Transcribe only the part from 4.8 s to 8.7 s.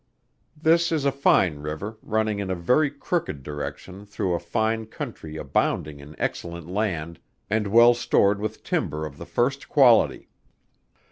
country abounding in excellent land and well stored with